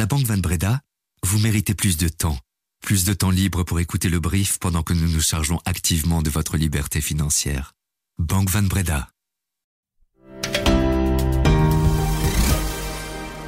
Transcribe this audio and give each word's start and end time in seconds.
la 0.00 0.06
Banque 0.06 0.26
Van 0.26 0.38
Breda, 0.38 0.80
vous 1.26 1.38
méritez 1.38 1.74
plus 1.74 1.98
de 1.98 2.08
temps. 2.08 2.38
Plus 2.80 3.04
de 3.04 3.12
temps 3.12 3.28
libre 3.28 3.64
pour 3.64 3.80
écouter 3.80 4.08
le 4.08 4.18
brief 4.18 4.58
pendant 4.58 4.82
que 4.82 4.94
nous 4.94 5.06
nous 5.06 5.20
chargeons 5.20 5.60
activement 5.66 6.22
de 6.22 6.30
votre 6.30 6.56
liberté 6.56 7.02
financière. 7.02 7.74
Banque 8.16 8.48
Van 8.48 8.62
Breda. 8.62 9.10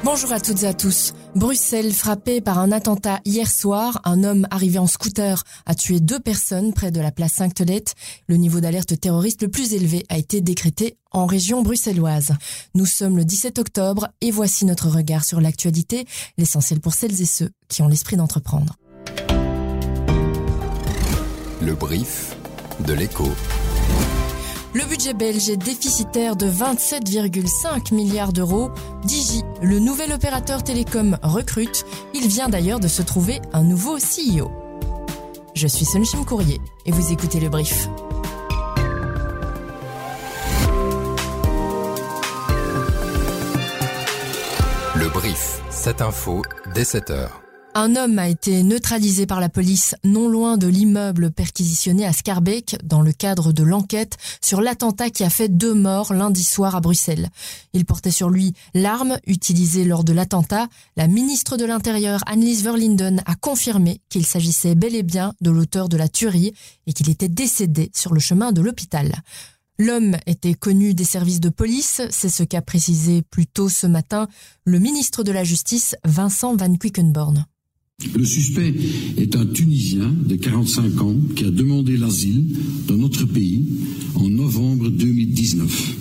Bonjour 0.03 0.33
à 0.33 0.41
toutes 0.41 0.63
et 0.63 0.67
à 0.67 0.73
tous. 0.73 1.13
Bruxelles 1.33 1.93
frappée 1.93 2.41
par 2.41 2.59
un 2.59 2.73
attentat 2.73 3.21
hier 3.23 3.49
soir. 3.49 4.01
Un 4.03 4.25
homme 4.25 4.45
arrivé 4.51 4.77
en 4.77 4.85
scooter 4.85 5.41
a 5.65 5.75
tué 5.75 6.01
deux 6.01 6.19
personnes 6.19 6.73
près 6.73 6.91
de 6.91 6.99
la 6.99 7.11
place 7.11 7.31
Sainte-Tolette. 7.31 7.95
Le 8.27 8.35
niveau 8.35 8.59
d'alerte 8.59 8.99
terroriste 8.99 9.43
le 9.43 9.47
plus 9.47 9.73
élevé 9.73 10.03
a 10.09 10.17
été 10.17 10.41
décrété 10.41 10.97
en 11.11 11.25
région 11.25 11.61
bruxelloise. 11.61 12.33
Nous 12.75 12.85
sommes 12.85 13.15
le 13.15 13.23
17 13.23 13.59
octobre 13.59 14.09
et 14.19 14.29
voici 14.29 14.65
notre 14.65 14.89
regard 14.89 15.23
sur 15.23 15.39
l'actualité, 15.39 16.05
l'essentiel 16.37 16.81
pour 16.81 16.93
celles 16.93 17.21
et 17.21 17.25
ceux 17.25 17.51
qui 17.69 17.81
ont 17.81 17.87
l'esprit 17.87 18.17
d'entreprendre. 18.17 18.75
Le 21.61 21.75
brief 21.75 22.35
de 22.85 22.91
l'écho. 22.91 23.29
Le 24.73 24.85
budget 24.85 25.13
belge 25.13 25.49
est 25.49 25.57
déficitaire 25.57 26.35
de 26.35 26.47
27,5 26.47 27.93
milliards 27.93 28.33
d'euros. 28.33 28.71
Digi, 29.03 29.43
le 29.61 29.77
nouvel 29.77 30.11
opérateur 30.11 30.63
télécom, 30.63 31.19
recrute. 31.21 31.85
Il 32.15 32.27
vient 32.27 32.49
d'ailleurs 32.49 32.79
de 32.79 32.87
se 32.87 33.03
trouver 33.03 33.39
un 33.53 33.61
nouveau 33.61 33.97
CEO. 33.97 34.51
Je 35.53 35.67
suis 35.67 35.85
Sunshim 35.85 36.25
Courrier 36.25 36.59
et 36.87 36.91
vous 36.91 37.11
écoutez 37.11 37.39
le 37.39 37.49
brief. 37.49 37.87
Le 44.95 45.07
brief, 45.09 45.61
cette 45.69 46.01
info 46.01 46.41
dès 46.73 46.83
7 46.83 47.11
heures. 47.11 47.42
Un 47.75 47.95
homme 47.95 48.19
a 48.19 48.29
été 48.29 48.61
neutralisé 48.61 49.25
par 49.25 49.39
la 49.39 49.49
police 49.49 49.95
non 50.03 50.29
loin 50.29 50.57
de 50.57 50.67
l'immeuble 50.67 51.31
perquisitionné 51.31 52.05
à 52.05 52.13
Scarbeck 52.13 52.77
dans 52.83 53.01
le 53.01 53.11
cadre 53.11 53.51
de 53.51 53.63
l'enquête 53.63 54.17
sur 54.41 54.61
l'attentat 54.61 55.09
qui 55.09 55.23
a 55.23 55.31
fait 55.31 55.49
deux 55.49 55.73
morts 55.73 56.13
lundi 56.13 56.43
soir 56.43 56.75
à 56.75 56.81
Bruxelles. 56.81 57.29
Il 57.73 57.85
portait 57.85 58.11
sur 58.11 58.29
lui 58.29 58.53
l'arme 58.75 59.17
utilisée 59.25 59.85
lors 59.85 60.03
de 60.03 60.13
l'attentat. 60.13 60.67
La 60.97 61.07
ministre 61.07 61.57
de 61.57 61.65
l'Intérieur, 61.65 62.21
Annelies 62.27 62.61
Verlinden, 62.61 63.23
a 63.25 63.33
confirmé 63.33 64.01
qu'il 64.07 64.27
s'agissait 64.27 64.75
bel 64.75 64.93
et 64.93 65.01
bien 65.01 65.33
de 65.41 65.49
l'auteur 65.49 65.89
de 65.89 65.97
la 65.97 66.07
tuerie 66.07 66.53
et 66.85 66.93
qu'il 66.93 67.09
était 67.09 67.27
décédé 67.27 67.89
sur 67.95 68.13
le 68.13 68.19
chemin 68.19 68.51
de 68.51 68.61
l'hôpital. 68.61 69.23
L'homme 69.79 70.17
était 70.27 70.53
connu 70.53 70.93
des 70.93 71.03
services 71.03 71.39
de 71.39 71.49
police, 71.49 72.03
c'est 72.11 72.29
ce 72.29 72.43
qu'a 72.43 72.61
précisé 72.61 73.23
plus 73.23 73.47
tôt 73.47 73.69
ce 73.69 73.87
matin 73.87 74.27
le 74.63 74.77
ministre 74.77 75.23
de 75.23 75.31
la 75.31 75.43
Justice, 75.43 75.95
Vincent 76.05 76.55
Van 76.55 76.75
Quickenborn. 76.75 77.47
Le 78.15 78.25
suspect 78.25 78.73
est 79.17 79.35
un 79.35 79.45
Tunisien 79.45 80.13
de 80.25 80.35
45 80.35 81.01
ans 81.01 81.15
qui 81.35 81.45
a 81.45 81.51
demandé 81.51 81.97
l'asile 81.97 82.45
dans 82.87 82.97
notre 82.97 83.25
pays 83.25 83.65
en 84.15 84.29
novembre 84.29 84.89
2019. 84.89 85.95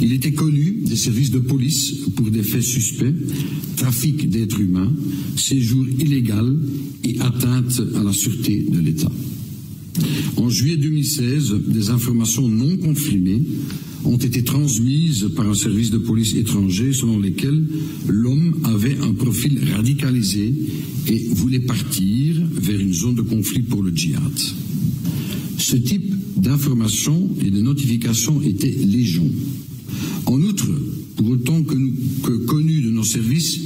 Il 0.00 0.12
était 0.12 0.32
connu 0.32 0.82
des 0.84 0.96
services 0.96 1.30
de 1.30 1.38
police 1.38 1.94
pour 2.16 2.30
des 2.30 2.42
faits 2.42 2.62
suspects, 2.62 3.14
trafic 3.76 4.28
d'êtres 4.28 4.60
humains, 4.60 4.92
séjour 5.36 5.86
illégal 5.98 6.56
et 7.04 7.18
atteinte 7.20 7.80
à 7.94 8.02
la 8.02 8.12
sûreté 8.12 8.66
de 8.70 8.80
l'État. 8.80 9.12
En 10.36 10.48
juillet 10.48 10.76
2016, 10.76 11.54
des 11.68 11.90
informations 11.90 12.48
non 12.48 12.76
confirmées 12.76 13.42
ont 14.04 14.16
été 14.16 14.42
transmises 14.42 15.28
par 15.36 15.48
un 15.48 15.54
service 15.54 15.90
de 15.90 15.98
police 15.98 16.34
étranger 16.34 16.92
selon 16.92 17.20
lesquelles 17.20 17.64
l'homme 18.08 18.54
avait 18.64 18.98
un 18.98 19.12
profil 19.12 19.60
radicalisé 19.74 20.52
et 21.08 21.28
voulait 21.30 21.60
partir 21.60 22.36
vers 22.52 22.80
une 22.80 22.92
zone 22.92 23.14
de 23.14 23.22
conflit 23.22 23.62
pour 23.62 23.82
le 23.82 23.94
djihad. 23.94 24.38
Ce 25.58 25.76
type 25.76 26.12
d'informations 26.36 27.30
et 27.40 27.50
de 27.50 27.60
notifications 27.60 28.42
était 28.42 28.74
légion. 28.84 29.30
En 30.26 30.40
outre, 30.40 30.68
pour 31.16 31.30
autant 31.30 31.62
que, 31.62 31.74
nous, 31.74 31.92
que 32.22 32.32
connu 32.46 32.80
de 32.80 32.90
nos 32.90 33.04
services, 33.04 33.60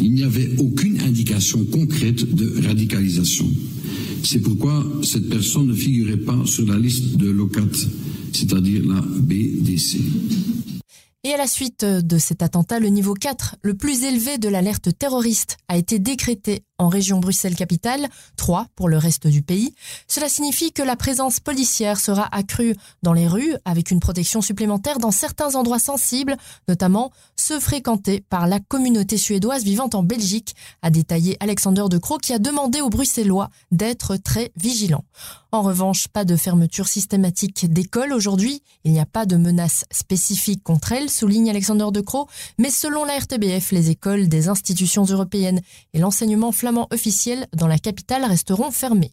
il 0.00 0.12
n'y 0.12 0.22
avait 0.22 0.50
aucune 0.58 1.00
indication 1.00 1.64
concrète 1.64 2.34
de 2.34 2.66
radicalisation. 2.66 3.48
C'est 4.28 4.40
pourquoi 4.40 4.84
cette 5.04 5.28
personne 5.28 5.68
ne 5.68 5.74
figurait 5.74 6.16
pas 6.16 6.44
sur 6.46 6.66
la 6.66 6.76
liste 6.76 7.16
de 7.16 7.30
l'OCAT, 7.30 7.78
c'est-à-dire 8.32 8.82
la 8.84 9.00
BDC. 9.00 10.00
Et 11.22 11.32
à 11.32 11.36
la 11.36 11.46
suite 11.46 11.84
de 11.84 12.18
cet 12.18 12.42
attentat, 12.42 12.80
le 12.80 12.88
niveau 12.88 13.14
4, 13.14 13.56
le 13.62 13.74
plus 13.74 14.02
élevé 14.02 14.38
de 14.38 14.48
l'alerte 14.48 14.88
terroriste, 14.98 15.58
a 15.68 15.76
été 15.76 16.00
décrété 16.00 16.62
en 16.78 16.88
région 16.88 17.18
Bruxelles-Capitale, 17.18 18.08
3 18.36 18.66
pour 18.74 18.88
le 18.88 18.98
reste 18.98 19.26
du 19.26 19.42
pays. 19.42 19.74
Cela 20.08 20.28
signifie 20.28 20.72
que 20.72 20.82
la 20.82 20.96
présence 20.96 21.40
policière 21.40 21.98
sera 21.98 22.28
accrue 22.32 22.74
dans 23.02 23.12
les 23.12 23.26
rues 23.28 23.54
avec 23.64 23.90
une 23.90 24.00
protection 24.00 24.40
supplémentaire 24.40 24.98
dans 24.98 25.10
certains 25.10 25.54
endroits 25.54 25.78
sensibles, 25.78 26.36
notamment 26.68 27.10
ceux 27.36 27.60
fréquentés 27.60 28.20
par 28.20 28.46
la 28.46 28.60
communauté 28.60 29.16
suédoise 29.16 29.64
vivant 29.64 29.90
en 29.94 30.02
Belgique, 30.02 30.54
a 30.82 30.90
détaillé 30.90 31.36
Alexander 31.40 31.84
De 31.90 31.98
Croo 31.98 32.18
qui 32.18 32.32
a 32.32 32.38
demandé 32.38 32.80
aux 32.80 32.90
Bruxellois 32.90 33.50
d'être 33.70 34.16
très 34.16 34.52
vigilants. 34.56 35.04
En 35.52 35.62
revanche, 35.62 36.08
pas 36.08 36.24
de 36.24 36.36
fermeture 36.36 36.88
systématique 36.88 37.72
d'écoles 37.72 38.12
aujourd'hui. 38.12 38.62
Il 38.84 38.92
n'y 38.92 39.00
a 39.00 39.06
pas 39.06 39.24
de 39.24 39.36
menace 39.36 39.84
spécifique 39.90 40.62
contre 40.62 40.92
elles, 40.92 41.08
souligne 41.08 41.48
Alexander 41.48 41.86
De 41.92 42.00
Croo, 42.00 42.26
mais 42.58 42.70
selon 42.70 43.04
la 43.04 43.18
RTBF, 43.18 43.72
les 43.72 43.90
écoles 43.90 44.28
des 44.28 44.48
institutions 44.48 45.04
européennes 45.04 45.62
et 45.94 45.98
l'enseignement 45.98 46.52
flamand 46.66 46.88
officiel 46.90 47.46
dans 47.54 47.68
la 47.68 47.78
capitale 47.78 48.24
resteront 48.24 48.72
fermés. 48.72 49.12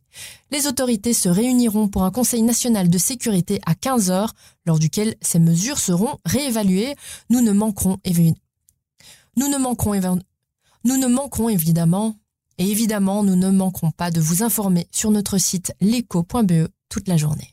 Les 0.50 0.66
autorités 0.66 1.14
se 1.14 1.30
réuniront 1.30 1.88
pour 1.88 2.04
un 2.04 2.10
conseil 2.10 2.42
national 2.42 2.90
de 2.90 2.98
sécurité 2.98 3.62
à 3.68 3.76
15 3.76 4.10
heures, 4.10 4.34
lors 4.66 4.80
duquel 4.80 5.14
ces 5.22 5.38
mesures 5.38 5.78
seront 5.78 6.18
réévaluées. 6.26 6.96
Nous 7.30 7.42
ne 7.42 7.52
manquerons, 7.52 8.00
nous 9.38 9.48
ne 9.48 9.58
manquerons, 9.60 10.20
nous 10.84 10.98
ne 10.98 11.06
manquerons 11.06 11.50
évidemment 11.50 12.16
et 12.58 12.66
évidemment, 12.72 13.24
nous 13.24 13.36
ne 13.36 13.52
manquerons 13.52 13.92
pas 13.92 14.10
de 14.10 14.20
vous 14.20 14.42
informer 14.42 14.88
sur 14.92 15.12
notre 15.12 15.38
site 15.38 15.76
leco.be 15.80 16.70
toute 16.90 17.08
la 17.08 17.18
journée. 17.18 17.53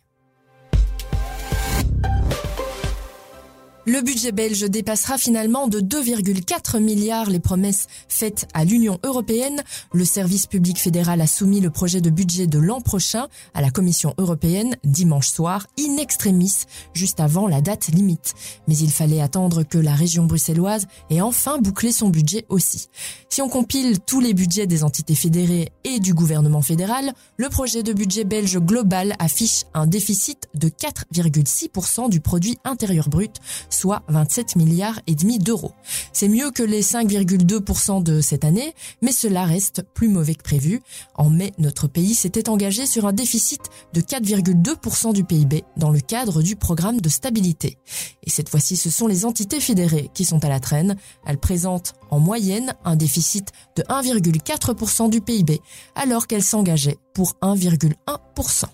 Le 3.86 4.02
budget 4.02 4.30
belge 4.30 4.68
dépassera 4.68 5.16
finalement 5.16 5.66
de 5.66 5.80
2,4 5.80 6.80
milliards 6.80 7.30
les 7.30 7.40
promesses 7.40 7.86
faites 8.08 8.46
à 8.52 8.64
l'Union 8.64 8.98
européenne. 9.04 9.62
Le 9.94 10.04
service 10.04 10.46
public 10.46 10.78
fédéral 10.78 11.22
a 11.22 11.26
soumis 11.26 11.60
le 11.60 11.70
projet 11.70 12.02
de 12.02 12.10
budget 12.10 12.46
de 12.46 12.58
l'an 12.58 12.82
prochain 12.82 13.28
à 13.54 13.62
la 13.62 13.70
Commission 13.70 14.12
européenne 14.18 14.76
dimanche 14.84 15.28
soir, 15.28 15.66
in 15.78 15.96
extremis, 15.96 16.66
juste 16.92 17.20
avant 17.20 17.48
la 17.48 17.62
date 17.62 17.88
limite. 17.88 18.34
Mais 18.68 18.76
il 18.76 18.90
fallait 18.90 19.22
attendre 19.22 19.62
que 19.62 19.78
la 19.78 19.94
région 19.94 20.24
bruxelloise 20.24 20.86
ait 21.08 21.22
enfin 21.22 21.56
bouclé 21.56 21.90
son 21.90 22.10
budget 22.10 22.44
aussi. 22.50 22.88
Si 23.30 23.40
on 23.40 23.48
compile 23.48 23.98
tous 24.00 24.20
les 24.20 24.34
budgets 24.34 24.66
des 24.66 24.84
entités 24.84 25.14
fédérées 25.14 25.72
et 25.84 26.00
du 26.00 26.12
gouvernement 26.12 26.62
fédéral, 26.62 27.14
le 27.38 27.48
projet 27.48 27.82
de 27.82 27.94
budget 27.94 28.24
belge 28.24 28.58
global 28.58 29.14
affiche 29.18 29.64
un 29.72 29.86
déficit 29.86 30.48
de 30.54 30.68
4,6% 30.68 32.10
du 32.10 32.20
produit 32.20 32.58
intérieur 32.64 33.08
brut, 33.08 33.36
soit 33.80 34.02
27 34.08 34.56
milliards 34.56 35.00
et 35.06 35.14
demi 35.14 35.38
d'euros. 35.38 35.72
C'est 36.12 36.28
mieux 36.28 36.50
que 36.50 36.62
les 36.62 36.82
5,2% 36.82 38.02
de 38.02 38.20
cette 38.20 38.44
année, 38.44 38.74
mais 39.00 39.12
cela 39.12 39.44
reste 39.44 39.82
plus 39.94 40.08
mauvais 40.08 40.34
que 40.34 40.42
prévu. 40.42 40.82
En 41.14 41.30
mai, 41.30 41.52
notre 41.56 41.88
pays 41.88 42.14
s'était 42.14 42.50
engagé 42.50 42.84
sur 42.84 43.06
un 43.06 43.14
déficit 43.14 43.62
de 43.94 44.02
4,2% 44.02 45.14
du 45.14 45.24
PIB 45.24 45.64
dans 45.78 45.90
le 45.90 46.00
cadre 46.00 46.42
du 46.42 46.56
programme 46.56 47.00
de 47.00 47.08
stabilité. 47.08 47.78
Et 48.22 48.30
cette 48.30 48.50
fois-ci, 48.50 48.76
ce 48.76 48.90
sont 48.90 49.06
les 49.06 49.24
entités 49.24 49.60
fédérées 49.60 50.10
qui 50.12 50.26
sont 50.26 50.44
à 50.44 50.50
la 50.50 50.60
traîne. 50.60 50.96
Elles 51.24 51.38
présentent 51.38 51.94
en 52.10 52.20
moyenne 52.20 52.74
un 52.84 52.96
déficit 52.96 53.48
de 53.76 53.82
1,4% 53.84 55.08
du 55.08 55.22
PIB, 55.22 55.60
alors 55.94 56.26
qu'elles 56.26 56.42
s'engageaient 56.42 56.98
pour 57.14 57.32
1,1%. 57.40 58.66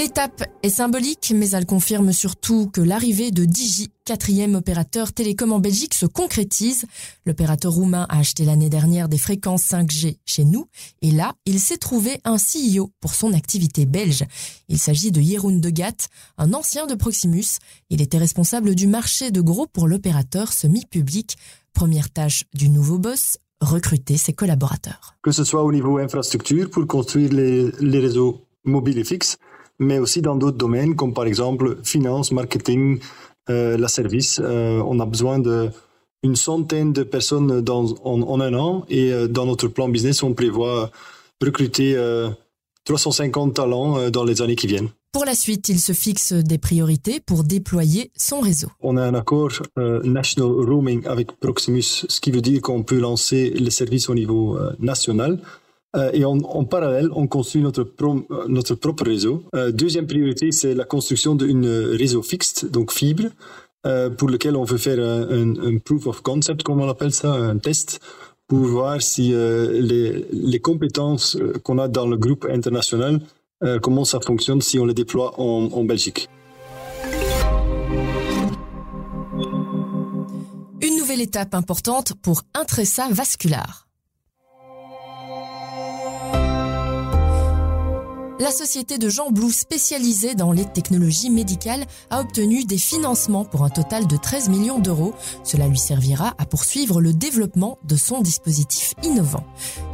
L'étape 0.00 0.44
est 0.62 0.70
symbolique, 0.70 1.30
mais 1.36 1.50
elle 1.50 1.66
confirme 1.66 2.14
surtout 2.14 2.70
que 2.70 2.80
l'arrivée 2.80 3.30
de 3.30 3.44
Digi, 3.44 3.88
quatrième 4.06 4.54
opérateur 4.54 5.12
télécom 5.12 5.52
en 5.52 5.58
Belgique, 5.58 5.92
se 5.92 6.06
concrétise. 6.06 6.86
L'opérateur 7.26 7.72
roumain 7.72 8.06
a 8.08 8.20
acheté 8.20 8.46
l'année 8.46 8.70
dernière 8.70 9.10
des 9.10 9.18
fréquences 9.18 9.62
5G 9.64 10.16
chez 10.24 10.44
nous, 10.44 10.68
et 11.02 11.10
là, 11.10 11.34
il 11.44 11.60
s'est 11.60 11.76
trouvé 11.76 12.18
un 12.24 12.36
CEO 12.36 12.90
pour 13.02 13.12
son 13.12 13.34
activité 13.34 13.84
belge. 13.84 14.24
Il 14.70 14.78
s'agit 14.78 15.12
de 15.12 15.20
Jeroen 15.20 15.60
de 15.60 15.68
Gat, 15.68 16.08
un 16.38 16.54
ancien 16.54 16.86
de 16.86 16.94
Proximus. 16.94 17.58
Il 17.90 18.00
était 18.00 18.16
responsable 18.16 18.74
du 18.74 18.86
marché 18.86 19.30
de 19.30 19.42
gros 19.42 19.66
pour 19.66 19.86
l'opérateur 19.86 20.54
semi-public. 20.54 21.36
Première 21.74 22.08
tâche 22.08 22.44
du 22.54 22.70
nouveau 22.70 22.98
boss, 22.98 23.36
recruter 23.60 24.16
ses 24.16 24.32
collaborateurs. 24.32 25.16
Que 25.22 25.30
ce 25.30 25.44
soit 25.44 25.62
au 25.62 25.70
niveau 25.70 25.98
infrastructure 25.98 26.70
pour 26.70 26.86
construire 26.86 27.30
les 27.34 27.98
réseaux 27.98 28.46
mobiles 28.64 28.98
et 28.98 29.04
fixes, 29.04 29.38
mais 29.80 29.98
aussi 29.98 30.22
dans 30.22 30.36
d'autres 30.36 30.58
domaines 30.58 30.94
comme 30.94 31.12
par 31.14 31.24
exemple 31.24 31.78
finance, 31.82 32.30
marketing, 32.30 33.00
la 33.48 33.88
service. 33.88 34.40
on 34.40 35.00
a 35.00 35.06
besoin 35.06 35.40
de 35.40 35.70
une 36.22 36.36
centaine 36.36 36.92
de 36.92 37.02
personnes 37.02 37.60
dans, 37.62 37.96
en, 38.04 38.40
un 38.40 38.54
an 38.54 38.84
et 38.88 39.10
dans 39.28 39.46
notre 39.46 39.66
plan 39.66 39.88
business, 39.88 40.22
on 40.22 40.34
prévoit 40.34 40.90
recruter 41.42 41.96
350 42.84 43.54
talents 43.54 44.10
dans 44.10 44.22
les 44.22 44.40
années 44.40 44.54
qui 44.54 44.68
viennent. 44.68 44.90
Pour 45.12 45.24
la 45.24 45.34
suite, 45.34 45.68
il 45.68 45.80
se 45.80 45.92
fixe 45.92 46.32
des 46.32 46.58
priorités 46.58 47.18
pour 47.18 47.42
déployer 47.42 48.12
son 48.16 48.38
réseau. 48.38 48.68
On 48.78 48.96
a 48.96 49.02
un 49.02 49.14
accord 49.14 49.50
national 50.04 50.50
roaming 50.50 51.04
avec 51.06 51.32
Proximus, 51.40 52.04
ce 52.08 52.20
qui 52.20 52.30
veut 52.30 52.42
dire 52.42 52.60
qu'on 52.60 52.84
peut 52.84 53.00
lancer 53.00 53.50
les 53.50 53.72
services 53.72 54.08
au 54.08 54.14
niveau 54.14 54.56
national. 54.78 55.40
Euh, 55.96 56.10
et 56.12 56.24
en, 56.24 56.64
parallèle, 56.64 57.08
on 57.14 57.26
construit 57.26 57.62
notre, 57.62 57.82
euh, 57.82 58.44
notre 58.48 58.74
propre 58.76 59.04
réseau. 59.04 59.42
Euh, 59.56 59.72
deuxième 59.72 60.06
priorité, 60.06 60.52
c'est 60.52 60.74
la 60.74 60.84
construction 60.84 61.34
d'un 61.34 61.96
réseau 61.96 62.22
fixe, 62.22 62.64
donc 62.64 62.92
fibre, 62.92 63.24
pour 64.18 64.28
lequel 64.28 64.56
on 64.56 64.64
veut 64.64 64.76
faire 64.76 64.98
un, 65.00 65.78
proof 65.78 66.06
of 66.06 66.20
concept, 66.20 66.62
comme 66.62 66.82
on 66.82 66.88
appelle 66.88 67.12
ça, 67.12 67.32
un 67.32 67.56
test, 67.56 68.00
pour 68.46 68.58
voir 68.58 69.00
si 69.00 69.30
les, 69.30 70.26
les, 70.30 70.60
compétences 70.60 71.38
qu'on 71.62 71.78
a 71.78 71.88
dans 71.88 72.06
le 72.06 72.18
groupe 72.18 72.46
international, 72.50 73.20
comment 73.80 74.04
ça 74.04 74.20
fonctionne 74.20 74.60
si 74.60 74.78
on 74.78 74.84
les 74.84 74.92
déploie 74.92 75.32
en, 75.40 75.70
en 75.72 75.84
Belgique. 75.84 76.28
Une 80.82 80.98
nouvelle 80.98 81.22
étape 81.22 81.54
importante 81.54 82.12
pour 82.20 82.42
Intressa 82.54 83.08
Vascular. 83.10 83.89
La 88.40 88.50
société 88.50 88.96
de 88.96 89.10
Jean 89.10 89.30
Blou 89.30 89.50
spécialisée 89.50 90.34
dans 90.34 90.50
les 90.52 90.64
technologies 90.64 91.28
médicales 91.28 91.84
a 92.08 92.20
obtenu 92.20 92.64
des 92.64 92.78
financements 92.78 93.44
pour 93.44 93.64
un 93.64 93.68
total 93.68 94.06
de 94.06 94.16
13 94.16 94.48
millions 94.48 94.78
d'euros. 94.78 95.12
Cela 95.44 95.68
lui 95.68 95.78
servira 95.78 96.34
à 96.38 96.46
poursuivre 96.46 97.02
le 97.02 97.12
développement 97.12 97.78
de 97.84 97.96
son 97.96 98.22
dispositif 98.22 98.94
innovant. 99.02 99.44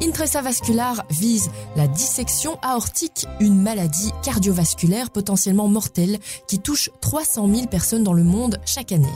Intressa 0.00 0.42
Vascular 0.42 1.04
vise 1.10 1.50
la 1.74 1.88
dissection 1.88 2.56
aortique, 2.62 3.26
une 3.40 3.60
maladie 3.60 4.12
cardiovasculaire 4.22 5.10
potentiellement 5.10 5.66
mortelle 5.66 6.18
qui 6.46 6.60
touche 6.60 6.90
300 7.00 7.52
000 7.52 7.66
personnes 7.66 8.04
dans 8.04 8.12
le 8.12 8.24
monde 8.24 8.60
chaque 8.64 8.92
année. 8.92 9.08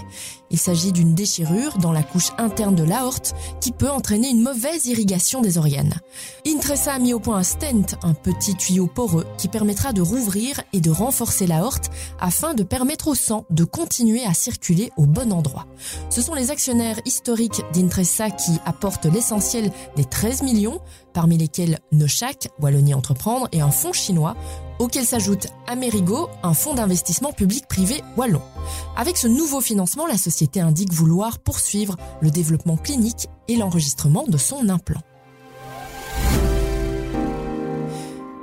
Il 0.50 0.58
s'agit 0.58 0.92
d'une 0.92 1.14
déchirure 1.14 1.78
dans 1.78 1.92
la 1.92 2.02
couche 2.02 2.32
interne 2.36 2.74
de 2.74 2.82
l'aorte 2.82 3.34
qui 3.60 3.70
peut 3.70 3.88
entraîner 3.88 4.30
une 4.30 4.42
mauvaise 4.42 4.86
irrigation 4.86 5.40
des 5.40 5.58
organes. 5.58 5.94
Intressa 6.46 6.94
a 6.94 6.98
mis 6.98 7.14
au 7.14 7.20
point 7.20 7.36
un 7.36 7.42
stent, 7.42 7.96
un 8.02 8.14
petit 8.14 8.56
tuyau 8.56 8.88
poreux 8.88 9.26
qui 9.38 9.48
permettra 9.48 9.92
de 9.92 10.02
rouvrir 10.02 10.60
et 10.72 10.80
de 10.80 10.90
renforcer 10.90 11.46
l'aorte 11.46 11.90
afin 12.18 12.54
de 12.54 12.64
permettre 12.64 13.08
au 13.08 13.14
sang 13.14 13.44
de 13.50 13.64
continuer 13.64 14.24
à 14.24 14.34
circuler 14.34 14.90
au 14.96 15.06
bon 15.06 15.32
endroit. 15.32 15.66
Ce 16.10 16.20
sont 16.20 16.34
les 16.34 16.50
actionnaires 16.50 17.00
historiques 17.04 17.62
d'Intressa 17.72 18.30
qui 18.30 18.52
apportent 18.64 19.06
l'essentiel 19.06 19.70
des 19.96 20.04
13 20.04 20.42
millions, 20.42 20.80
parmi 21.12 21.38
lesquels 21.38 21.78
Nochac, 21.92 22.48
Wallonie 22.60 22.94
Entreprendre 22.94 23.48
et 23.52 23.60
un 23.60 23.70
fonds 23.70 23.92
chinois 23.92 24.36
auquel 24.78 25.04
s'ajoute 25.04 25.48
Amerigo, 25.66 26.28
un 26.42 26.54
fonds 26.54 26.74
d'investissement 26.74 27.32
public-privé 27.32 28.02
wallon. 28.16 28.42
Avec 28.96 29.16
ce 29.16 29.28
nouveau 29.28 29.60
financement, 29.60 30.06
la 30.06 30.16
société 30.16 30.60
indique 30.60 30.92
vouloir 30.92 31.38
poursuivre 31.38 31.96
le 32.20 32.30
développement 32.30 32.76
clinique 32.76 33.28
et 33.48 33.56
l'enregistrement 33.56 34.24
de 34.26 34.38
son 34.38 34.68
implant. 34.68 35.02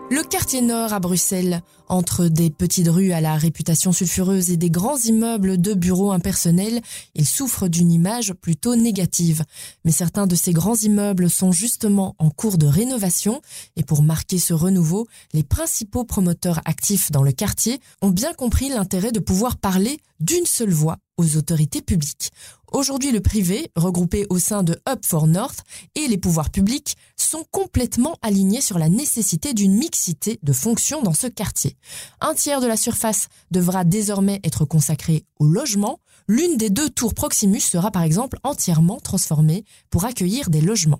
Le 0.10 0.24
quartier 0.24 0.62
nord 0.62 0.94
à 0.94 1.00
Bruxelles, 1.02 1.62
entre 1.90 2.28
des 2.30 2.50
petites 2.50 2.88
rues 2.88 3.12
à 3.12 3.20
la 3.20 3.36
réputation 3.36 3.92
sulfureuse 3.92 4.50
et 4.50 4.56
des 4.56 4.70
grands 4.70 4.98
immeubles 4.98 5.60
de 5.60 5.74
bureaux 5.74 6.12
impersonnels, 6.12 6.82
il 7.14 7.28
souffre 7.28 7.68
d'une 7.68 7.92
image 7.92 8.34
plutôt 8.34 8.78
négative. 8.78 9.44
Mais 9.84 9.92
certains 9.92 10.26
de 10.26 10.36
ces 10.36 10.54
grands 10.54 10.78
immeubles 10.78 11.30
sont 11.30 11.52
justement 11.52 12.16
en 12.20 12.30
cours 12.30 12.58
de 12.58 12.68
rénovation. 12.68 13.42
Et 13.76 13.84
pour 13.84 14.02
marquer 14.02 14.40
ce 14.40 14.54
renouveau, 14.54 15.08
les 15.34 15.44
principaux 15.44 16.06
promoteurs 16.06 16.62
actifs 16.64 17.12
dans 17.12 17.24
le 17.24 17.34
quartier 17.34 17.82
ont 18.02 18.10
bien 18.10 18.34
compris 18.34 18.70
l'intérêt 18.70 19.12
de 19.12 19.20
pouvoir 19.20 19.58
parler 19.58 20.00
d'une 20.22 20.46
seule 20.46 20.72
voix 20.72 21.00
aux 21.18 21.38
autorités 21.38 21.82
publiques. 21.82 22.32
Aujourd'hui, 22.72 23.12
le 23.12 23.22
privé, 23.22 23.72
regroupé 23.76 24.28
au 24.30 24.40
sein 24.40 24.62
de 24.62 24.80
Up 24.88 25.00
for 25.06 25.26
North, 25.26 25.62
et 25.96 26.08
les 26.08 26.18
pouvoirs 26.18 26.50
publics 26.50 26.98
sont 27.16 27.46
complètement 27.50 28.18
alignés 28.22 28.62
sur 28.62 28.78
la 28.78 28.90
nécessité 28.90 29.54
d'une 29.54 29.74
mixité 29.74 30.40
de 30.44 30.54
fonctions 30.54 31.02
dans 31.02 31.14
ce 31.14 31.28
quartier. 31.28 31.78
Un 32.20 32.34
tiers 32.34 32.60
de 32.60 32.68
la 32.68 32.78
surface 32.78 33.30
devra 33.52 33.86
désormais 33.86 34.42
être 34.44 34.66
consacré 34.66 35.24
au 35.40 35.46
logement. 35.46 36.00
L'une 36.28 36.58
des 36.58 36.70
deux 36.70 36.90
tours 36.90 37.14
Proximus 37.14 37.62
sera 37.62 37.90
par 37.90 38.04
exemple 38.04 38.38
entièrement 38.44 39.00
transformée 39.00 39.64
pour 39.90 40.04
accueillir 40.04 40.50
des 40.50 40.62
logements. 40.62 41.00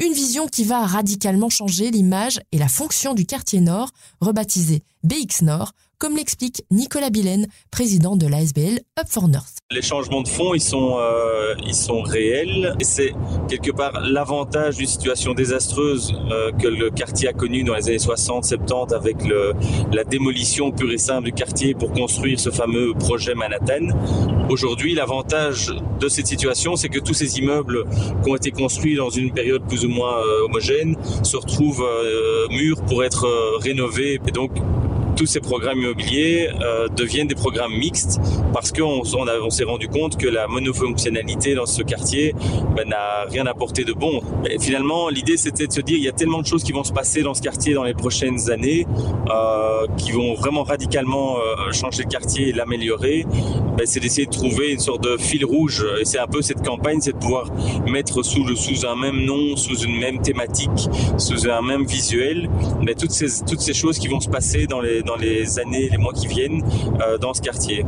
Une 0.00 0.12
vision 0.12 0.46
qui 0.46 0.62
va 0.62 0.86
radicalement 0.86 1.48
changer 1.50 1.90
l'image 1.90 2.40
et 2.52 2.58
la 2.58 2.68
fonction 2.68 3.12
du 3.12 3.26
quartier 3.26 3.60
nord, 3.60 3.90
rebaptisé 4.20 4.82
BX 5.02 5.42
Nord, 5.42 5.72
comme 5.98 6.16
l'explique 6.16 6.62
Nicolas 6.70 7.10
Billen, 7.10 7.46
président 7.70 8.16
de 8.16 8.26
l'ASBL 8.26 8.80
Up 8.98 9.06
for 9.08 9.28
North. 9.28 9.58
Les 9.70 9.82
changements 9.82 10.22
de 10.22 10.28
fonds, 10.28 10.54
ils 10.54 10.62
sont, 10.62 10.96
euh, 10.98 11.54
ils 11.66 11.74
sont 11.74 12.00
réels. 12.00 12.74
C'est 12.80 13.12
quelque 13.48 13.70
part 13.70 14.00
l'avantage 14.00 14.76
d'une 14.76 14.86
situation 14.86 15.34
désastreuse 15.34 16.14
euh, 16.30 16.52
que 16.52 16.68
le 16.68 16.90
quartier 16.90 17.28
a 17.28 17.32
connue 17.32 17.64
dans 17.64 17.74
les 17.74 17.88
années 17.88 17.98
60-70 17.98 18.94
avec 18.94 19.22
le, 19.26 19.52
la 19.92 20.04
démolition 20.04 20.70
pure 20.70 20.92
et 20.92 20.98
simple 20.98 21.24
du 21.24 21.32
quartier 21.32 21.74
pour 21.74 21.92
construire 21.92 22.40
ce 22.40 22.50
fameux 22.50 22.94
projet 22.94 23.34
Manhattan. 23.34 23.88
Aujourd'hui, 24.48 24.94
l'avantage 24.94 25.70
de 26.00 26.08
cette 26.08 26.28
situation, 26.28 26.76
c'est 26.76 26.88
que 26.88 27.00
tous 27.00 27.14
ces 27.14 27.38
immeubles 27.38 27.84
qui 28.22 28.30
ont 28.30 28.36
été 28.36 28.52
construits 28.52 28.96
dans 28.96 29.10
une 29.10 29.32
période 29.32 29.66
plus 29.68 29.84
ou 29.84 29.90
moins 29.90 30.16
euh, 30.16 30.44
homogène 30.44 30.96
se 31.22 31.36
retrouvent 31.36 31.86
mûrs 32.50 32.82
pour 32.86 33.04
être 33.04 33.26
rénovés. 33.60 34.18
Et 34.26 34.30
donc, 34.30 34.52
tous 35.18 35.26
ces 35.26 35.40
programmes 35.40 35.78
immobiliers 35.80 36.48
euh, 36.62 36.86
deviennent 36.86 37.26
des 37.26 37.34
programmes 37.34 37.74
mixtes 37.74 38.20
parce 38.52 38.70
qu'on 38.70 39.02
on, 39.02 39.50
s'est 39.50 39.64
rendu 39.64 39.88
compte 39.88 40.16
que 40.16 40.28
la 40.28 40.46
monofonctionnalité 40.46 41.56
dans 41.56 41.66
ce 41.66 41.82
quartier 41.82 42.36
ben, 42.76 42.88
n'a 42.88 43.24
rien 43.28 43.44
apporté 43.46 43.82
de 43.82 43.92
bon. 43.92 44.20
Finalement, 44.60 45.08
l'idée 45.08 45.36
c'était 45.36 45.66
de 45.66 45.72
se 45.72 45.80
dire 45.80 45.96
il 45.96 46.04
y 46.04 46.08
a 46.08 46.12
tellement 46.12 46.40
de 46.40 46.46
choses 46.46 46.62
qui 46.62 46.70
vont 46.70 46.84
se 46.84 46.92
passer 46.92 47.22
dans 47.22 47.34
ce 47.34 47.42
quartier 47.42 47.74
dans 47.74 47.82
les 47.82 47.94
prochaines 47.94 48.48
années 48.48 48.86
euh, 49.28 49.88
qui 49.96 50.12
vont 50.12 50.34
vraiment 50.34 50.62
radicalement 50.62 51.38
euh, 51.38 51.72
changer 51.72 52.04
le 52.04 52.08
quartier 52.08 52.50
et 52.50 52.52
l'améliorer. 52.52 53.26
Ben, 53.76 53.86
c'est 53.86 54.00
d'essayer 54.00 54.26
de 54.26 54.32
trouver 54.32 54.72
une 54.72 54.78
sorte 54.78 55.02
de 55.02 55.16
fil 55.16 55.44
rouge. 55.44 55.84
Et 56.00 56.04
c'est 56.04 56.18
un 56.18 56.26
peu 56.28 56.42
cette 56.42 56.64
campagne, 56.64 57.00
c'est 57.00 57.12
de 57.12 57.18
pouvoir 57.18 57.50
mettre 57.88 58.22
sous, 58.22 58.44
un 58.86 58.96
même 58.96 59.24
nom, 59.24 59.56
sous 59.56 59.78
une 59.80 59.98
même 59.98 60.20
thématique, 60.20 60.88
sous 61.16 61.48
un 61.48 61.62
même 61.62 61.84
visuel, 61.86 62.48
toutes 62.98 63.10
ces 63.10 63.74
choses 63.74 63.98
qui 63.98 64.08
vont 64.08 64.20
se 64.20 64.28
passer 64.28 64.66
dans 64.66 64.80
les, 64.80 65.02
dans 65.08 65.16
les 65.16 65.58
années, 65.58 65.88
les 65.88 65.96
mois 65.96 66.12
qui 66.12 66.26
viennent 66.26 66.62
euh, 67.00 67.16
dans 67.16 67.32
ce 67.32 67.40
quartier. 67.40 67.84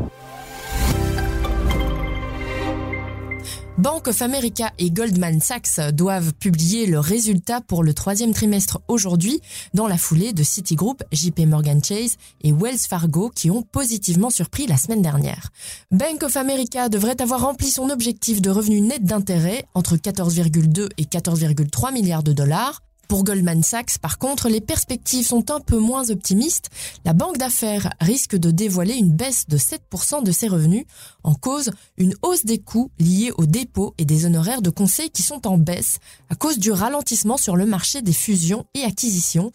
Bank 3.77 4.09
of 4.09 4.21
America 4.21 4.71
et 4.79 4.91
Goldman 4.91 5.41
Sachs 5.41 5.81
doivent 5.93 6.35
publier 6.35 6.87
le 6.87 6.99
résultat 6.99 7.61
pour 7.61 7.83
le 7.83 7.95
troisième 7.95 8.33
trimestre 8.33 8.81
aujourd'hui, 8.89 9.41
dans 9.73 9.87
la 9.87 9.97
foulée 9.97 10.33
de 10.33 10.43
Citigroup, 10.43 11.03
JP 11.13 11.41
Morgan 11.41 11.83
Chase 11.83 12.17
et 12.43 12.53
Wells 12.53 12.79
Fargo 12.79 13.31
qui 13.35 13.51
ont 13.51 13.63
positivement 13.63 14.29
surpris 14.31 14.67
la 14.67 14.77
semaine 14.77 15.03
dernière. 15.03 15.49
Bank 15.91 16.23
of 16.23 16.37
America 16.37 16.89
devrait 16.89 17.21
avoir 17.21 17.41
rempli 17.41 17.71
son 17.71 17.89
objectif 17.91 18.43
de 18.43 18.51
revenu 18.51 18.81
net 18.81 19.03
d'intérêt 19.05 19.65
entre 19.75 19.97
14,2 19.97 20.89
et 20.99 21.05
14,3 21.05 21.93
milliards 21.93 22.23
de 22.23 22.33
dollars, 22.33 22.83
pour 23.11 23.25
Goldman 23.25 23.65
Sachs, 23.65 23.99
par 23.99 24.19
contre, 24.19 24.49
les 24.49 24.61
perspectives 24.61 25.27
sont 25.27 25.51
un 25.51 25.59
peu 25.59 25.79
moins 25.79 26.11
optimistes. 26.11 26.71
La 27.05 27.13
banque 27.13 27.39
d'affaires 27.39 27.93
risque 28.01 28.37
de 28.37 28.53
dévoiler 28.53 28.95
une 28.95 29.11
baisse 29.11 29.49
de 29.49 29.59
7% 29.59 30.23
de 30.23 30.31
ses 30.31 30.47
revenus, 30.47 30.85
en 31.25 31.35
cause 31.35 31.73
une 31.97 32.15
hausse 32.23 32.45
des 32.45 32.59
coûts 32.59 32.93
liés 33.01 33.33
aux 33.37 33.47
dépôts 33.47 33.95
et 33.99 34.05
des 34.05 34.27
honoraires 34.27 34.63
de 34.63 34.71
conseil 34.71 35.11
qui 35.11 35.25
sont 35.25 35.49
en 35.49 35.59
baisse 35.59 35.99
à 36.29 36.37
cause 36.37 36.61
du 36.61 36.71
ralentissement 36.71 37.37
sur 37.37 37.57
le 37.57 37.67
marché 37.67 38.01
des 38.01 38.13
fusions 38.13 38.65
et 38.75 38.85
acquisitions. 38.85 39.51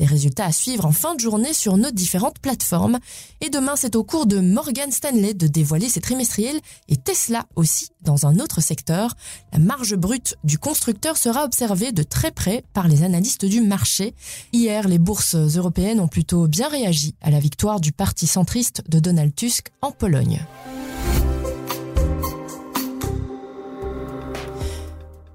Des 0.00 0.06
résultats 0.06 0.46
à 0.46 0.52
suivre 0.52 0.86
en 0.86 0.92
fin 0.92 1.14
de 1.14 1.20
journée 1.20 1.52
sur 1.52 1.76
nos 1.76 1.90
différentes 1.90 2.38
plateformes. 2.38 2.98
Et 3.42 3.50
demain, 3.50 3.76
c'est 3.76 3.96
au 3.96 4.02
cours 4.02 4.24
de 4.24 4.40
Morgan 4.40 4.90
Stanley 4.90 5.34
de 5.34 5.46
dévoiler 5.46 5.90
ses 5.90 6.00
trimestriels 6.00 6.58
et 6.88 6.96
Tesla 6.96 7.44
aussi 7.54 7.90
dans 8.00 8.26
un 8.26 8.38
autre 8.38 8.62
secteur. 8.62 9.14
La 9.52 9.58
marge 9.58 9.96
brute 9.96 10.36
du 10.42 10.56
constructeur 10.56 11.18
sera 11.18 11.44
observée 11.44 11.92
de 11.92 12.02
très 12.02 12.30
près 12.30 12.64
par 12.72 12.88
les 12.88 13.02
analystes 13.02 13.44
du 13.44 13.60
marché. 13.60 14.14
Hier, 14.54 14.88
les 14.88 14.98
bourses 14.98 15.34
européennes 15.34 16.00
ont 16.00 16.08
plutôt 16.08 16.48
bien 16.48 16.68
réagi 16.68 17.14
à 17.20 17.30
la 17.30 17.38
victoire 17.38 17.78
du 17.78 17.92
parti 17.92 18.26
centriste 18.26 18.82
de 18.88 19.00
Donald 19.00 19.34
Tusk 19.34 19.68
en 19.82 19.92
Pologne. 19.92 20.40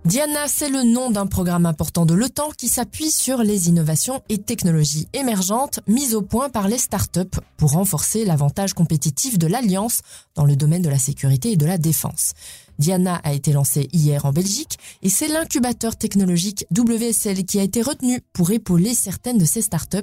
Diana, 0.05 0.47
c'est 0.47 0.69
le 0.69 0.83
nom 0.83 1.09
d'un 1.09 1.25
programme 1.25 1.65
important 1.65 2.05
de 2.05 2.13
l'OTAN 2.13 2.51
qui 2.55 2.67
s'appuie 2.67 3.09
sur 3.09 3.39
les 3.39 3.69
innovations 3.69 4.21
et 4.29 4.37
technologies 4.37 5.07
émergentes 5.13 5.79
mises 5.87 6.13
au 6.13 6.21
point 6.21 6.49
par 6.49 6.67
les 6.67 6.77
startups 6.77 7.39
pour 7.57 7.71
renforcer 7.71 8.23
l'avantage 8.23 8.75
compétitif 8.75 9.39
de 9.39 9.47
l'Alliance 9.47 10.01
dans 10.35 10.45
le 10.45 10.55
domaine 10.55 10.83
de 10.83 10.89
la 10.89 10.99
sécurité 10.99 11.53
et 11.53 11.57
de 11.57 11.65
la 11.65 11.79
défense. 11.79 12.33
Diana 12.79 13.21
a 13.23 13.33
été 13.33 13.51
lancée 13.51 13.89
hier 13.93 14.25
en 14.25 14.31
Belgique 14.31 14.77
et 15.01 15.09
c'est 15.09 15.27
l'incubateur 15.27 15.95
technologique 15.95 16.65
WSL 16.75 17.45
qui 17.45 17.59
a 17.59 17.63
été 17.63 17.81
retenu 17.81 18.21
pour 18.33 18.51
épauler 18.51 18.93
certaines 18.93 19.37
de 19.37 19.45
ces 19.45 19.61
startups, 19.61 19.97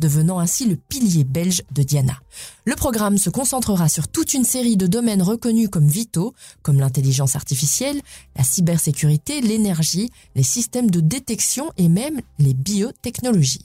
devenant 0.00 0.38
ainsi 0.38 0.66
le 0.66 0.76
pilier 0.76 1.24
belge 1.24 1.62
de 1.72 1.82
Diana. 1.82 2.18
Le 2.64 2.74
programme 2.74 3.18
se 3.18 3.30
concentrera 3.30 3.88
sur 3.88 4.08
toute 4.08 4.34
une 4.34 4.44
série 4.44 4.76
de 4.76 4.86
domaines 4.86 5.22
reconnus 5.22 5.68
comme 5.70 5.88
vitaux, 5.88 6.34
comme 6.62 6.78
l'intelligence 6.78 7.36
artificielle, 7.36 8.00
la 8.36 8.44
cybersécurité, 8.44 9.40
l'énergie, 9.40 10.10
les 10.34 10.42
systèmes 10.42 10.90
de 10.90 11.00
détection 11.00 11.70
et 11.76 11.88
même 11.88 12.20
les 12.38 12.54
biotechnologies. 12.54 13.64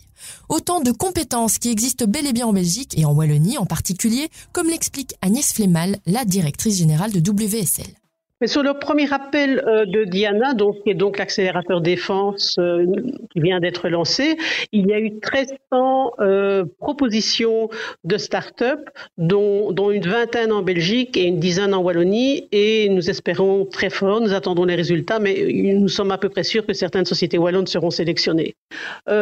Autant 0.49 0.79
de 0.79 0.91
compétences 0.91 1.57
qui 1.57 1.69
existent 1.69 2.05
bel 2.07 2.27
et 2.27 2.33
bien 2.33 2.47
en 2.47 2.53
Belgique 2.53 2.97
et 2.97 3.05
en 3.05 3.13
Wallonie 3.13 3.57
en 3.57 3.65
particulier, 3.65 4.29
comme 4.51 4.67
l'explique 4.67 5.15
Agnès 5.21 5.51
Flemal, 5.51 5.97
la 6.05 6.25
directrice 6.25 6.77
générale 6.77 7.11
de 7.11 7.31
WSL. 7.31 8.02
Mais 8.43 8.47
sur 8.47 8.61
le 8.61 8.73
premier 8.73 9.07
appel 9.13 9.63
euh, 9.65 9.85
de 9.85 10.03
Diana, 10.03 10.53
donc, 10.53 10.83
qui 10.83 10.89
est 10.89 10.95
donc 10.95 11.17
l'accélérateur 11.17 11.79
défense 11.79 12.57
euh, 12.59 12.85
qui 13.31 13.39
vient 13.39 13.61
d'être 13.61 13.87
lancé, 13.87 14.35
il 14.73 14.85
y 14.85 14.91
a 14.91 14.99
eu 14.99 15.11
1300 15.11 16.11
euh, 16.19 16.65
propositions 16.77 17.69
de 18.03 18.17
start-up, 18.17 18.89
dont, 19.17 19.71
dont, 19.71 19.91
une 19.91 20.05
vingtaine 20.05 20.51
en 20.51 20.61
Belgique 20.61 21.15
et 21.15 21.23
une 21.23 21.39
dizaine 21.39 21.73
en 21.73 21.81
Wallonie. 21.81 22.49
Et 22.51 22.89
nous 22.89 23.09
espérons 23.09 23.63
très 23.63 23.89
fort, 23.89 24.19
nous 24.19 24.33
attendons 24.33 24.65
les 24.65 24.75
résultats, 24.75 25.19
mais 25.19 25.47
nous 25.77 25.87
sommes 25.87 26.11
à 26.11 26.17
peu 26.17 26.27
près 26.27 26.43
sûrs 26.43 26.65
que 26.65 26.73
certaines 26.73 27.05
sociétés 27.05 27.37
wallonnes 27.37 27.67
seront 27.67 27.91
sélectionnées. 27.91 28.55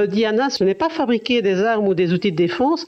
Diana, 0.08 0.50
ce 0.50 0.64
n'est 0.64 0.74
pas 0.74 0.90
fabriquer 0.90 1.44
des 1.44 1.62
armes 1.62 1.88
ou 1.88 1.94
des 1.94 2.12
outils 2.12 2.32
de 2.32 2.38
défense, 2.38 2.88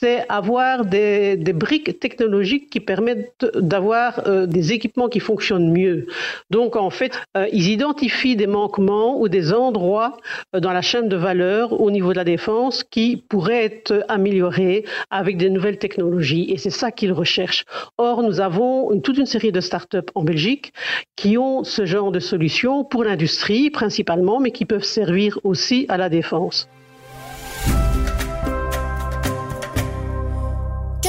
c'est 0.00 0.24
avoir 0.28 0.84
des, 0.84 1.36
briques 1.54 1.98
technologiques 1.98 2.70
qui 2.70 2.80
permettent 2.80 3.46
d'avoir 3.54 4.26
euh, 4.26 4.46
des 4.46 4.72
équipements 4.72 5.08
qui 5.08 5.18
fonctionnent 5.18 5.72
mieux. 5.72 6.06
Donc 6.50 6.76
en 6.76 6.90
fait, 6.90 7.18
euh, 7.36 7.46
ils 7.52 7.68
identifient 7.68 8.36
des 8.36 8.46
manquements 8.46 9.20
ou 9.20 9.28
des 9.28 9.52
endroits 9.52 10.16
euh, 10.54 10.60
dans 10.60 10.72
la 10.72 10.82
chaîne 10.82 11.08
de 11.08 11.16
valeur 11.16 11.80
au 11.80 11.90
niveau 11.90 12.12
de 12.12 12.16
la 12.16 12.24
défense 12.24 12.84
qui 12.84 13.24
pourraient 13.28 13.64
être 13.64 14.04
améliorés 14.08 14.84
avec 15.10 15.36
des 15.36 15.50
nouvelles 15.50 15.78
technologies. 15.78 16.46
Et 16.50 16.58
c'est 16.58 16.70
ça 16.70 16.92
qu'ils 16.92 17.12
recherchent. 17.12 17.64
Or, 17.96 18.22
nous 18.22 18.40
avons 18.40 19.00
toute 19.00 19.18
une 19.18 19.26
série 19.26 19.52
de 19.52 19.60
startups 19.60 20.10
en 20.14 20.22
Belgique 20.22 20.72
qui 21.16 21.38
ont 21.38 21.64
ce 21.64 21.86
genre 21.86 22.12
de 22.12 22.20
solutions 22.20 22.84
pour 22.84 23.02
l'industrie 23.02 23.70
principalement, 23.70 24.38
mais 24.38 24.52
qui 24.52 24.64
peuvent 24.64 24.84
servir 24.84 25.40
aussi 25.42 25.86
à 25.88 25.96
la 25.96 26.08
défense. 26.08 26.68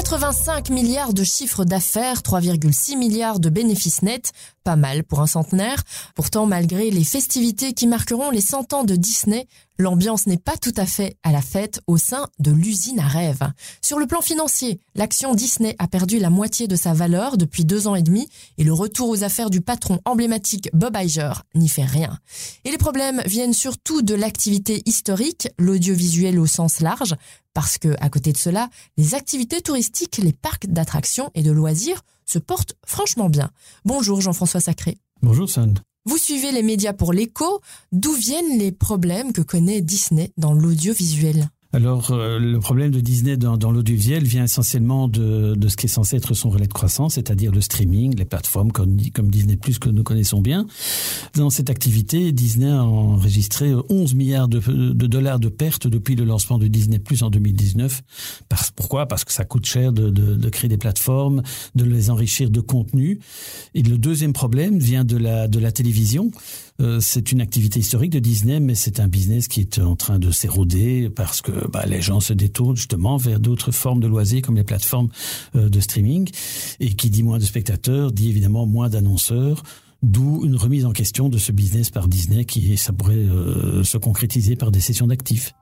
85 0.09 0.71
milliards 0.71 1.13
de 1.13 1.23
chiffres 1.23 1.65
d'affaires, 1.65 2.21
3,6 2.21 2.97
milliards 2.97 3.39
de 3.39 3.51
bénéfices 3.51 4.01
nets, 4.01 4.31
pas 4.69 4.75
mal 4.75 5.03
pour 5.03 5.19
un 5.19 5.25
centenaire. 5.25 5.81
Pourtant, 6.13 6.45
malgré 6.45 6.91
les 6.91 7.03
festivités 7.03 7.73
qui 7.73 7.87
marqueront 7.87 8.29
les 8.29 8.39
100 8.39 8.73
ans 8.73 8.83
de 8.83 8.95
Disney, 8.95 9.47
l'ambiance 9.79 10.27
n'est 10.27 10.37
pas 10.37 10.57
tout 10.57 10.75
à 10.77 10.85
fait 10.85 11.17
à 11.23 11.31
la 11.31 11.41
fête 11.41 11.81
au 11.87 11.97
sein 11.97 12.27
de 12.37 12.51
l'usine 12.51 12.99
à 12.99 13.07
rêve. 13.07 13.39
Sur 13.81 13.97
le 13.97 14.05
plan 14.05 14.21
financier, 14.21 14.79
l'action 14.93 15.33
Disney 15.33 15.75
a 15.79 15.87
perdu 15.87 16.19
la 16.19 16.29
moitié 16.29 16.67
de 16.67 16.75
sa 16.75 16.93
valeur 16.93 17.35
depuis 17.37 17.65
deux 17.65 17.87
ans 17.87 17.95
et 17.95 18.03
demi 18.03 18.29
et 18.59 18.63
le 18.63 18.71
retour 18.71 19.09
aux 19.09 19.23
affaires 19.23 19.49
du 19.49 19.61
patron 19.61 19.99
emblématique 20.05 20.69
Bob 20.73 20.95
Iger 20.95 21.33
n'y 21.55 21.67
fait 21.67 21.85
rien. 21.85 22.19
Et 22.63 22.69
les 22.69 22.77
problèmes 22.77 23.23
viennent 23.25 23.53
surtout 23.53 24.03
de 24.03 24.13
l'activité 24.13 24.83
historique, 24.85 25.47
l'audiovisuel 25.57 26.37
au 26.37 26.45
sens 26.45 26.79
large, 26.79 27.15
parce 27.55 27.79
que, 27.79 27.95
à 27.99 28.09
côté 28.09 28.33
de 28.33 28.37
cela, 28.37 28.69
les 28.97 29.15
activités 29.15 29.61
touristiques, 29.61 30.17
les 30.17 30.33
parcs 30.33 30.67
d'attractions 30.67 31.31
et 31.33 31.41
de 31.41 31.49
loisirs 31.51 32.03
se 32.29 32.39
portent 32.39 32.75
franchement 32.85 33.29
bien. 33.29 33.49
Bonjour 33.85 34.21
Jean-François 34.21 34.59
Sacré. 34.59 34.97
Bonjour 35.21 35.49
Sand. 35.49 35.79
Vous 36.05 36.17
suivez 36.17 36.51
les 36.51 36.63
médias 36.63 36.93
pour 36.93 37.13
l'écho. 37.13 37.61
D'où 37.91 38.13
viennent 38.13 38.57
les 38.57 38.71
problèmes 38.71 39.33
que 39.33 39.41
connaît 39.41 39.81
Disney 39.81 40.31
dans 40.37 40.53
l'audiovisuel? 40.53 41.49
Alors, 41.71 42.09
euh, 42.09 42.39
le 42.39 42.59
problème 42.59 42.89
de 42.89 42.99
Disney 42.99 43.37
dans, 43.37 43.55
dans 43.55 43.69
l'audiovisuel 43.69 44.23
vient 44.23 44.45
essentiellement 44.45 45.07
de, 45.07 45.53
de, 45.53 45.67
ce 45.67 45.77
qui 45.77 45.85
est 45.85 45.89
censé 45.89 46.15
être 46.15 46.33
son 46.33 46.49
relais 46.49 46.65
de 46.65 46.73
croissance, 46.73 47.13
c'est-à-dire 47.13 47.51
le 47.51 47.61
streaming, 47.61 48.15
les 48.17 48.25
plateformes 48.25 48.71
comme, 48.71 48.95
Disney 48.95 49.55
Plus 49.55 49.77
que 49.77 49.87
nous 49.87 50.01
connaissons 50.01 50.41
bien. 50.41 50.65
Dans 51.35 51.51
cette 51.51 51.69
activité, 51.69 52.31
Disney 52.31 52.71
a 52.71 52.83
enregistré 52.83 53.71
11 53.87 54.15
milliards 54.15 54.47
de, 54.47 54.59
de 54.59 55.07
dollars 55.07 55.39
de 55.39 55.49
pertes 55.49 55.85
depuis 55.85 56.15
le 56.15 56.25
lancement 56.25 56.57
de 56.57 56.65
Disney 56.65 56.97
Plus 56.97 57.21
en 57.21 57.29
2019. 57.29 58.01
Parce, 58.49 58.71
pourquoi? 58.71 59.05
Parce 59.05 59.23
que 59.23 59.31
ça 59.31 59.45
coûte 59.45 59.67
cher 59.67 59.93
de, 59.93 60.09
de, 60.09 60.33
de, 60.37 60.49
créer 60.49 60.69
des 60.69 60.77
plateformes, 60.77 61.43
de 61.75 61.83
les 61.83 62.09
enrichir 62.09 62.49
de 62.49 62.61
contenu. 62.61 63.19
Et 63.75 63.83
le 63.83 63.99
deuxième 63.99 64.33
problème 64.33 64.79
vient 64.79 65.05
de 65.05 65.17
la, 65.17 65.47
de 65.47 65.59
la 65.59 65.71
télévision. 65.71 66.31
Euh, 66.81 66.99
c'est 67.01 67.31
une 67.31 67.41
activité 67.41 67.79
historique 67.79 68.11
de 68.11 68.19
Disney, 68.19 68.59
mais 68.59 68.73
c'est 68.73 68.99
un 68.99 69.07
business 69.07 69.47
qui 69.47 69.59
est 69.61 69.79
en 69.79 69.95
train 69.95 70.17
de 70.17 70.31
s'éroder 70.31 71.09
parce 71.09 71.41
que 71.41 71.58
bah, 71.71 71.85
les 71.85 72.01
gens 72.01 72.19
se 72.19 72.33
détournent 72.33 72.75
justement 72.75 73.17
vers 73.17 73.39
d'autres 73.39 73.71
formes 73.71 73.99
de 73.99 74.07
loisirs 74.07 74.41
comme 74.41 74.55
les 74.55 74.63
plateformes 74.63 75.09
euh, 75.55 75.69
de 75.69 75.79
streaming. 75.79 76.29
Et 76.79 76.93
qui 76.93 77.09
dit 77.09 77.23
moins 77.23 77.37
de 77.37 77.43
spectateurs, 77.43 78.11
dit 78.11 78.29
évidemment 78.29 78.65
moins 78.65 78.89
d'annonceurs. 78.89 79.63
D'où 80.01 80.45
une 80.45 80.55
remise 80.55 80.85
en 80.85 80.91
question 80.91 81.27
de 81.27 81.37
ce 81.37 81.51
business 81.51 81.89
par 81.89 82.07
Disney 82.07 82.45
qui 82.45 82.77
ça 82.77 82.93
pourrait 82.93 83.15
euh, 83.15 83.83
se 83.83 83.97
concrétiser 83.97 84.55
par 84.55 84.71
des 84.71 84.79
sessions 84.79 85.07
d'actifs. 85.07 85.53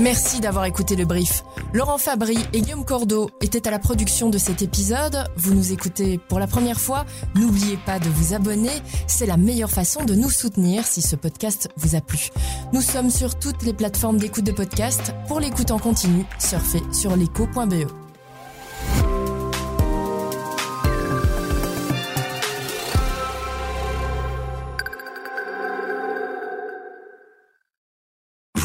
Merci 0.00 0.40
d'avoir 0.40 0.64
écouté 0.66 0.94
le 0.94 1.06
brief. 1.06 1.42
Laurent 1.74 1.98
Fabry 1.98 2.38
et 2.52 2.62
Guillaume 2.62 2.84
Cordeau 2.84 3.30
étaient 3.42 3.68
à 3.68 3.70
la 3.70 3.78
production 3.78 4.30
de 4.30 4.38
cet 4.38 4.62
épisode. 4.62 5.24
Vous 5.36 5.54
nous 5.54 5.72
écoutez 5.72 6.18
pour 6.18 6.38
la 6.38 6.46
première 6.46 6.80
fois. 6.80 7.04
N'oubliez 7.34 7.76
pas 7.84 7.98
de 7.98 8.08
vous 8.08 8.34
abonner. 8.34 8.72
C'est 9.06 9.26
la 9.26 9.36
meilleure 9.36 9.70
façon 9.70 10.04
de 10.04 10.14
nous 10.14 10.30
soutenir 10.30 10.86
si 10.86 11.02
ce 11.02 11.14
podcast 11.14 11.68
vous 11.76 11.94
a 11.94 12.00
plu. 12.00 12.30
Nous 12.72 12.82
sommes 12.82 13.10
sur 13.10 13.38
toutes 13.38 13.62
les 13.64 13.74
plateformes 13.74 14.16
d'écoute 14.18 14.44
de 14.44 14.52
podcast. 14.52 15.14
Pour 15.26 15.40
l'écoute 15.40 15.70
en 15.70 15.78
continu, 15.78 16.24
surfez 16.38 16.82
sur 16.92 17.16
l'écho.be. 17.16 18.07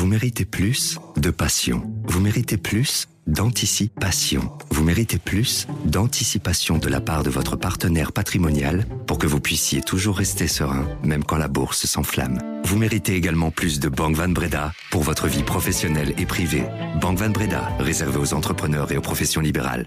Vous 0.03 0.09
méritez 0.09 0.43
plus 0.43 0.99
de 1.15 1.29
passion. 1.29 1.81
Vous 2.03 2.19
méritez 2.19 2.57
plus 2.57 3.07
d'anticipation. 3.25 4.51
Vous 4.69 4.83
méritez 4.83 5.17
plus 5.17 5.65
d'anticipation 5.85 6.77
de 6.77 6.89
la 6.89 6.99
part 6.99 7.23
de 7.23 7.29
votre 7.29 7.55
partenaire 7.55 8.11
patrimonial 8.11 8.85
pour 9.07 9.17
que 9.17 9.27
vous 9.27 9.39
puissiez 9.39 9.81
toujours 9.81 10.17
rester 10.17 10.49
serein, 10.49 10.85
même 11.03 11.23
quand 11.23 11.37
la 11.37 11.47
bourse 11.47 11.85
s'enflamme. 11.85 12.37
Vous 12.65 12.77
méritez 12.77 13.15
également 13.15 13.49
plus 13.49 13.79
de 13.79 13.87
Banque 13.87 14.17
Van 14.17 14.27
Breda 14.27 14.73
pour 14.91 15.03
votre 15.03 15.29
vie 15.29 15.43
professionnelle 15.43 16.13
et 16.17 16.25
privée. 16.25 16.65
Banque 16.99 17.19
Van 17.19 17.29
Breda, 17.29 17.71
réservée 17.79 18.19
aux 18.19 18.33
entrepreneurs 18.33 18.91
et 18.91 18.97
aux 18.97 19.01
professions 19.01 19.39
libérales. 19.39 19.85